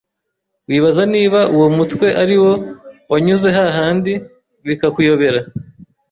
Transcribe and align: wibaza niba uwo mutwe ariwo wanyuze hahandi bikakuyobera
wibaza 0.67 1.03
niba 1.13 1.39
uwo 1.55 1.67
mutwe 1.77 2.07
ariwo 2.21 2.51
wanyuze 3.11 3.47
hahandi 3.57 4.11
bikakuyobera 4.67 5.39